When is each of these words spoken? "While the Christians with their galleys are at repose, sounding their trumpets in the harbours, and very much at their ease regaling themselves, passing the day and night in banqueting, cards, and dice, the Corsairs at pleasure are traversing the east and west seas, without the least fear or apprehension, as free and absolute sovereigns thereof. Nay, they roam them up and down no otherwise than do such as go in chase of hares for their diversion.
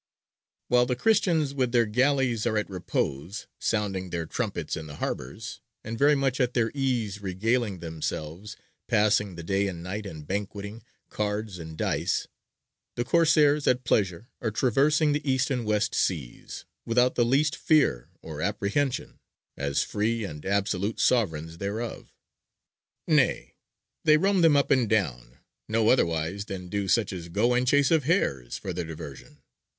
"While 0.67 0.87
the 0.87 0.95
Christians 0.95 1.53
with 1.53 1.71
their 1.73 1.85
galleys 1.85 2.47
are 2.47 2.57
at 2.57 2.71
repose, 2.71 3.45
sounding 3.59 4.09
their 4.09 4.25
trumpets 4.25 4.75
in 4.75 4.87
the 4.87 4.95
harbours, 4.95 5.61
and 5.83 5.95
very 5.95 6.15
much 6.15 6.39
at 6.39 6.55
their 6.55 6.71
ease 6.73 7.21
regaling 7.21 7.81
themselves, 7.81 8.57
passing 8.87 9.35
the 9.35 9.43
day 9.43 9.67
and 9.67 9.83
night 9.83 10.07
in 10.07 10.23
banqueting, 10.23 10.81
cards, 11.11 11.59
and 11.59 11.77
dice, 11.77 12.27
the 12.95 13.03
Corsairs 13.05 13.67
at 13.67 13.83
pleasure 13.83 14.27
are 14.41 14.49
traversing 14.49 15.11
the 15.11 15.29
east 15.31 15.51
and 15.51 15.65
west 15.65 15.93
seas, 15.93 16.65
without 16.83 17.13
the 17.13 17.23
least 17.23 17.55
fear 17.55 18.09
or 18.23 18.41
apprehension, 18.41 19.19
as 19.55 19.83
free 19.83 20.23
and 20.23 20.47
absolute 20.47 20.99
sovereigns 20.99 21.59
thereof. 21.59 22.11
Nay, 23.05 23.53
they 24.03 24.17
roam 24.17 24.41
them 24.41 24.57
up 24.57 24.71
and 24.71 24.89
down 24.89 25.37
no 25.69 25.89
otherwise 25.89 26.45
than 26.45 26.69
do 26.69 26.87
such 26.87 27.13
as 27.13 27.29
go 27.29 27.53
in 27.53 27.67
chase 27.67 27.91
of 27.91 28.05
hares 28.05 28.57
for 28.57 28.73
their 28.73 28.85
diversion. 28.85 29.43